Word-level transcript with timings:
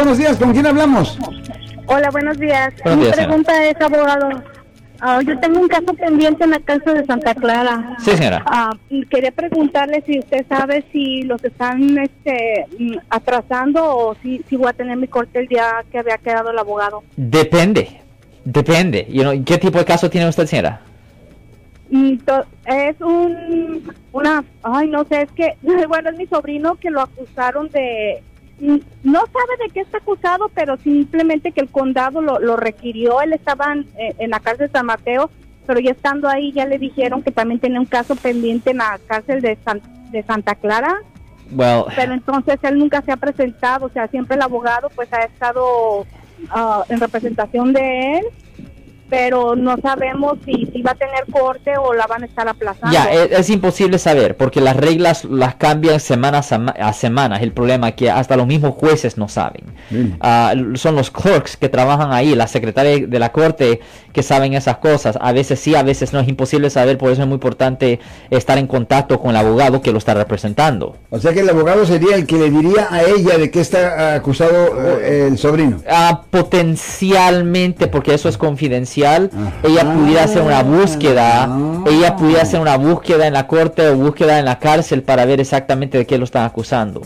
Buenos 0.00 0.16
días, 0.16 0.38
¿con 0.38 0.52
quién 0.54 0.66
hablamos? 0.66 1.18
Hola, 1.84 2.08
buenos 2.10 2.38
días. 2.38 2.72
Buenos 2.82 3.00
Mi 3.00 3.04
días, 3.04 3.16
pregunta 3.18 3.64
es, 3.68 3.78
abogado. 3.82 4.30
ah, 4.98 5.20
yo 5.26 5.38
tengo 5.40 5.60
un 5.60 5.68
caso 5.68 5.92
pendiente 5.92 6.42
en 6.44 6.52
la 6.52 6.60
cárcel 6.60 6.94
de 6.94 7.04
Santa 7.04 7.34
Clara. 7.34 7.96
Sí, 7.98 8.12
señora. 8.12 8.42
Ah, 8.46 8.70
y 8.88 9.04
quería 9.04 9.30
preguntarle 9.30 10.02
si 10.06 10.18
usted 10.18 10.46
sabe 10.48 10.86
si 10.90 11.24
los 11.24 11.44
están 11.44 11.98
este, 11.98 12.64
mm, 12.78 12.96
atrasando 13.10 13.84
o 13.94 14.14
si, 14.22 14.42
si 14.48 14.56
voy 14.56 14.68
a 14.70 14.72
tener 14.72 14.96
mi 14.96 15.06
corte 15.06 15.40
el 15.40 15.48
día 15.48 15.66
que 15.92 15.98
había 15.98 16.16
quedado 16.16 16.50
el 16.50 16.58
abogado. 16.58 17.02
Depende. 17.18 18.00
Depende. 18.46 19.06
You 19.10 19.20
know, 19.20 19.44
¿Qué 19.44 19.58
tipo 19.58 19.76
de 19.76 19.84
caso 19.84 20.08
tiene 20.08 20.30
usted, 20.30 20.46
señora? 20.46 20.80
Mm, 21.90 22.14
Es 22.64 22.98
un, 23.02 23.92
una, 24.12 24.44
ay, 24.62 24.88
no 24.88 25.04
sé, 25.04 25.20
es 25.20 25.32
que, 25.32 25.56
bueno, 25.88 26.08
es 26.08 26.16
mi 26.16 26.26
sobrino 26.26 26.76
que 26.76 26.88
lo 26.90 27.02
acusaron 27.02 27.68
de, 27.68 28.22
no 28.60 29.20
sabe 29.20 29.64
de 29.66 29.70
qué 29.72 29.80
está 29.80 29.98
acusado, 29.98 30.50
pero 30.54 30.76
simplemente 30.78 31.52
que 31.52 31.60
el 31.62 31.68
condado 31.70 32.20
lo, 32.20 32.38
lo 32.38 32.56
requirió, 32.56 33.20
él 33.22 33.32
estaba 33.32 33.72
en, 33.72 33.86
eh, 33.98 34.14
en 34.18 34.30
la 34.30 34.40
cárcel 34.40 34.66
de 34.68 34.72
San 34.72 34.86
Mateo, 34.86 35.30
pero 35.66 35.80
ya 35.80 35.92
estando 35.92 36.28
ahí 36.28 36.52
ya 36.52 36.66
le 36.66 36.78
dijeron 36.78 37.22
que 37.22 37.30
también 37.30 37.60
tenía 37.60 37.80
un 37.80 37.86
caso 37.86 38.16
pendiente 38.16 38.70
en 38.72 38.78
la 38.78 38.98
cárcel 39.06 39.40
de, 39.40 39.56
San- 39.64 39.80
de 40.10 40.22
Santa 40.24 40.54
Clara, 40.54 41.00
Well, 41.52 41.84
pero 41.96 42.12
entonces 42.12 42.58
él 42.62 42.78
nunca 42.78 43.02
se 43.02 43.10
ha 43.10 43.16
presentado, 43.16 43.86
o 43.86 43.88
sea, 43.90 44.06
siempre 44.08 44.36
el 44.36 44.42
abogado 44.42 44.88
pues 44.94 45.12
ha 45.12 45.22
estado 45.22 46.06
ah, 46.50 46.84
en 46.88 47.00
representación 47.00 47.72
de 47.72 48.18
él, 48.18 48.24
pero 49.10 49.56
no 49.56 49.76
sabemos 49.82 50.38
si, 50.44 50.66
si 50.72 50.80
va 50.82 50.92
a 50.92 50.94
tener 50.94 51.24
corte 51.30 51.76
o 51.76 51.92
la 51.92 52.06
van 52.06 52.22
a 52.22 52.26
estar 52.26 52.48
aplazando. 52.48 52.92
Ya, 52.92 53.04
es, 53.12 53.32
es 53.32 53.50
imposible 53.50 53.98
saber 53.98 54.36
porque 54.36 54.60
las 54.60 54.76
reglas 54.76 55.24
las 55.24 55.56
cambian 55.56 56.00
semana 56.00 56.38
a 56.38 56.42
sema- 56.42 56.74
a 56.78 56.92
semana. 56.92 57.36
Es 57.36 57.42
el 57.42 57.52
problema 57.52 57.88
es 57.90 57.94
que 57.96 58.10
hasta 58.10 58.36
los 58.36 58.46
mismos 58.46 58.74
jueces 58.74 59.18
no 59.18 59.28
saben. 59.28 59.64
Mm. 59.90 60.12
Ah, 60.20 60.54
son 60.74 60.94
los 60.94 61.10
clerks 61.10 61.56
que 61.56 61.68
trabajan 61.68 62.12
ahí, 62.12 62.34
las 62.34 62.50
secretarias 62.52 63.10
de 63.10 63.18
la 63.18 63.32
corte 63.32 63.80
que 64.12 64.22
saben 64.22 64.54
esas 64.54 64.78
cosas. 64.78 65.18
A 65.20 65.32
veces 65.32 65.58
sí, 65.60 65.74
a 65.74 65.82
veces 65.82 66.12
no. 66.12 66.20
Es 66.20 66.28
imposible 66.28 66.70
saber, 66.70 66.96
por 66.98 67.10
eso 67.10 67.22
es 67.22 67.26
muy 67.28 67.34
importante 67.34 67.98
estar 68.30 68.58
en 68.58 68.66
contacto 68.66 69.18
con 69.18 69.30
el 69.30 69.36
abogado 69.36 69.82
que 69.82 69.90
lo 69.92 69.98
está 69.98 70.14
representando. 70.14 70.96
O 71.10 71.18
sea 71.18 71.32
que 71.32 71.40
el 71.40 71.48
abogado 71.50 71.84
sería 71.84 72.14
el 72.16 72.26
que 72.26 72.36
le 72.36 72.50
diría 72.50 72.86
a 72.90 73.02
ella 73.02 73.38
de 73.38 73.50
qué 73.50 73.60
está 73.60 74.14
acusado 74.14 74.98
eh, 75.00 75.26
el 75.28 75.38
sobrino. 75.38 75.80
Ah, 75.88 76.22
potencialmente, 76.30 77.86
porque 77.88 78.14
eso 78.14 78.28
es 78.28 78.36
confidencial, 78.38 78.99
Ajá. 79.04 79.52
ella 79.62 79.92
pudiera 79.94 80.24
hacer 80.24 80.42
una 80.42 80.62
búsqueda, 80.62 81.44
Ah. 81.44 81.84
ella 81.86 82.16
pudiera 82.16 82.42
hacer 82.42 82.60
una 82.60 82.76
búsqueda 82.76 83.26
en 83.26 83.32
la 83.34 83.46
corte 83.46 83.88
o 83.88 83.96
búsqueda 83.96 84.38
en 84.38 84.44
la 84.44 84.58
cárcel 84.58 85.02
para 85.02 85.24
ver 85.24 85.40
exactamente 85.40 85.98
de 85.98 86.06
qué 86.06 86.18
lo 86.18 86.24
están 86.24 86.44
acusando. 86.44 87.02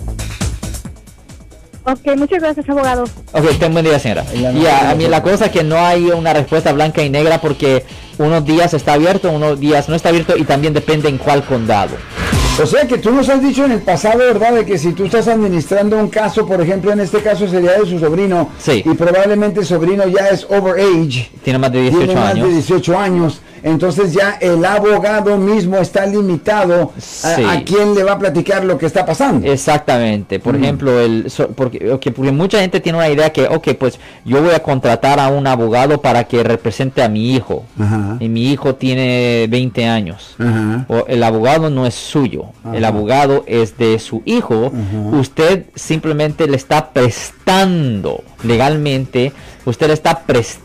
Ok, 1.86 2.16
muchas 2.16 2.40
gracias, 2.40 2.66
abogado. 2.68 3.04
Ok, 3.32 3.58
ten 3.60 3.72
buen 3.72 3.84
día, 3.84 3.98
señora. 3.98 4.24
Ya, 4.32 4.52
de 4.52 4.68
a 4.70 4.94
mí 4.94 5.06
la 5.06 5.22
cosa 5.22 5.46
es 5.46 5.50
que 5.50 5.62
no 5.62 5.76
hay 5.78 6.06
una 6.06 6.32
respuesta 6.32 6.72
blanca 6.72 7.02
y 7.02 7.10
negra 7.10 7.42
porque 7.42 7.84
unos 8.16 8.42
días 8.46 8.72
está 8.72 8.94
abierto, 8.94 9.30
unos 9.30 9.60
días 9.60 9.86
no 9.90 9.94
está 9.94 10.08
abierto 10.08 10.34
y 10.36 10.44
también 10.44 10.72
depende 10.72 11.10
en 11.10 11.18
cuál 11.18 11.42
condado. 11.44 11.94
O 12.62 12.66
sea 12.66 12.86
que 12.86 12.98
tú 12.98 13.10
nos 13.10 13.28
has 13.28 13.42
dicho 13.42 13.64
en 13.64 13.72
el 13.72 13.80
pasado, 13.80 14.18
¿verdad? 14.18 14.54
De 14.54 14.64
que 14.64 14.78
si 14.78 14.92
tú 14.92 15.06
estás 15.06 15.26
administrando 15.26 15.98
un 15.98 16.08
caso, 16.08 16.46
por 16.46 16.60
ejemplo, 16.60 16.92
en 16.92 17.00
este 17.00 17.18
caso 17.20 17.48
sería 17.48 17.72
de 17.80 17.84
su 17.86 17.98
sobrino, 17.98 18.48
Sí. 18.58 18.82
y 18.84 18.94
probablemente 18.94 19.60
el 19.60 19.66
sobrino 19.66 20.06
ya 20.06 20.28
es 20.28 20.44
overage, 20.48 21.30
Tiene 21.42 21.58
más 21.58 21.72
de 21.72 21.80
18 21.82 21.98
tiene 22.06 22.14
más 22.20 22.30
años. 22.32 22.46
de 22.48 22.54
18 22.54 22.98
años, 22.98 23.40
entonces 23.64 24.12
ya 24.12 24.38
el 24.40 24.64
abogado 24.64 25.36
mismo 25.38 25.78
está 25.78 26.06
limitado 26.06 26.92
a, 26.96 27.00
Sí. 27.00 27.42
a 27.42 27.64
quién 27.64 27.94
le 27.96 28.04
va 28.04 28.12
a 28.12 28.18
platicar 28.20 28.64
lo 28.64 28.78
que 28.78 28.86
está 28.86 29.04
pasando. 29.04 29.50
Exactamente. 29.50 30.38
Por 30.38 30.56
Mm. 30.56 30.62
ejemplo, 30.62 31.00
el 31.00 31.28
so- 31.30 31.48
porque, 31.48 31.78
porque 32.14 32.30
mucha 32.30 32.60
gente 32.60 32.78
tiene 32.78 32.98
una 32.98 33.08
idea 33.08 33.30
que, 33.32 33.48
ok, 33.48 33.68
pues 33.78 33.98
yo 34.24 34.40
voy 34.42 34.54
a 34.54 34.60
contratar 34.62 35.18
a 35.18 35.28
un 35.28 35.46
abogado 35.46 36.00
para 36.00 36.24
que 36.24 36.42
represente 36.44 37.02
a 37.02 37.08
mi 37.08 37.34
hijo. 37.34 37.64
Y 38.20 38.28
mi 38.28 38.52
hijo 38.52 38.74
tiene 38.76 39.46
20 39.50 39.86
años. 39.86 40.36
O 40.88 41.04
el 41.08 41.22
abogado 41.24 41.70
no 41.70 41.86
es 41.86 41.94
suyo, 41.94 42.44
el 42.72 42.84
abogado 42.84 43.44
es 43.46 43.76
de 43.78 43.98
su 43.98 44.22
hijo. 44.26 44.70
Usted 45.12 45.64
simplemente 45.74 46.46
le 46.46 46.56
está 46.56 46.90
prestando 46.92 48.22
legalmente, 48.42 49.32
usted 49.64 49.86
le 49.88 49.94
está 49.94 50.20
prestando 50.20 50.64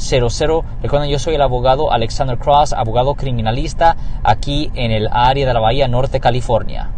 1-800-530-1800. 0.00 0.64
Recuerden, 0.82 1.10
yo 1.10 1.18
soy 1.18 1.34
el 1.34 1.42
abogado 1.42 1.92
Alexander 1.92 2.38
Cross, 2.38 2.72
abogado 2.72 3.14
criminalista 3.14 3.96
aquí 4.24 4.70
en 4.74 4.90
el 4.90 5.08
área 5.12 5.46
de 5.46 5.54
la 5.54 5.60
Bahía 5.60 5.88
Norte, 5.88 6.20
California. 6.20 6.90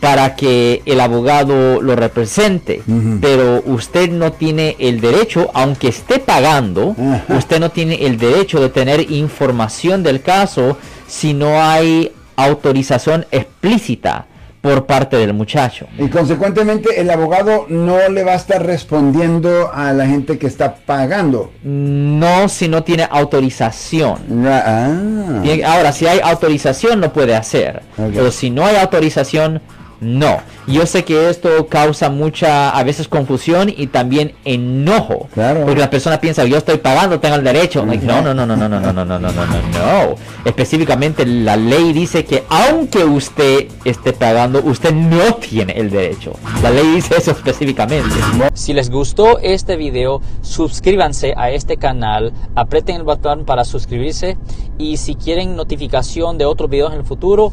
para 0.00 0.34
que 0.34 0.82
el 0.86 0.98
abogado 0.98 1.82
lo 1.82 1.94
represente, 1.94 2.82
pero 3.20 3.62
usted 3.66 4.10
no 4.10 4.32
tiene 4.32 4.74
el 4.78 4.98
derecho, 4.98 5.50
aunque 5.52 5.88
esté 5.88 6.18
pagando, 6.18 6.96
usted 7.28 7.60
no 7.60 7.70
tiene 7.70 8.06
el 8.06 8.16
derecho 8.16 8.60
de 8.60 8.70
tener 8.70 9.10
información 9.10 10.02
del 10.02 10.22
caso 10.22 10.78
si 11.06 11.34
no 11.34 11.60
hay 11.62 12.12
autorización 12.36 13.26
explícita 13.30 14.24
por 14.60 14.86
parte 14.86 15.16
del 15.16 15.32
muchacho. 15.32 15.86
Y 15.98 16.08
consecuentemente 16.08 17.00
el 17.00 17.10
abogado 17.10 17.66
no 17.68 18.08
le 18.08 18.24
va 18.24 18.32
a 18.32 18.36
estar 18.36 18.64
respondiendo 18.64 19.70
a 19.72 19.92
la 19.92 20.06
gente 20.06 20.38
que 20.38 20.46
está 20.46 20.74
pagando. 20.74 21.50
No 21.62 22.48
si 22.48 22.68
no 22.68 22.82
tiene 22.82 23.06
autorización. 23.10 24.18
Ah. 24.46 25.42
Ahora, 25.66 25.92
si 25.92 26.06
hay 26.06 26.20
autorización, 26.22 27.00
lo 27.00 27.12
puede 27.12 27.34
hacer. 27.34 27.82
Pero 27.96 28.30
si 28.30 28.50
no 28.50 28.66
hay 28.66 28.76
autorización, 28.76 29.62
no. 30.00 30.38
Yo 30.66 30.86
sé 30.86 31.04
que 31.04 31.28
esto 31.28 31.66
causa 31.66 32.10
mucha, 32.10 32.70
a 32.70 32.82
veces, 32.84 33.08
confusión 33.08 33.72
y 33.74 33.88
también 33.88 34.34
enojo. 34.44 35.28
Claro. 35.34 35.64
Porque 35.64 35.80
la 35.80 35.90
persona 35.90 36.20
piensa, 36.20 36.44
yo 36.44 36.56
estoy 36.56 36.78
pagando, 36.78 37.20
tengo 37.20 37.36
el 37.36 37.44
derecho. 37.44 37.84
Like, 37.84 38.04
no, 38.06 38.22
no, 38.22 38.34
no, 38.34 38.46
no, 38.46 38.56
no, 38.56 38.68
no, 38.68 38.80
no, 38.80 38.92
no, 38.92 39.04
no, 39.04 39.18
no, 39.18 39.32
no, 39.32 39.46
no, 39.46 39.62
no. 39.72 40.14
Específicamente, 40.44 41.26
la 41.26 41.56
ley 41.56 41.92
dice 41.92 42.24
que 42.24 42.44
aunque 42.48 43.04
usted 43.04 43.68
esté 43.84 44.12
pagando, 44.12 44.62
usted 44.62 44.92
no 44.92 45.34
tiene 45.34 45.72
el 45.74 45.90
derecho. 45.90 46.32
La 46.62 46.70
ley 46.70 46.86
dice 46.94 47.14
eso 47.18 47.32
específicamente. 47.32 48.14
Si 48.54 48.72
les 48.72 48.90
gustó 48.90 49.38
este 49.38 49.76
video, 49.76 50.22
suscríbanse 50.42 51.34
a 51.36 51.50
este 51.50 51.76
canal, 51.76 52.32
aprieten 52.54 52.96
el 52.96 53.02
botón 53.02 53.44
para 53.44 53.64
suscribirse 53.64 54.38
y 54.78 54.96
si 54.96 55.14
quieren 55.14 55.56
notificación 55.56 56.38
de 56.38 56.46
otros 56.46 56.70
videos 56.70 56.92
en 56.92 57.00
el 57.00 57.04
futuro, 57.04 57.52